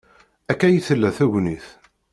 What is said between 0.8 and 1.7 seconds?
tella tegnit.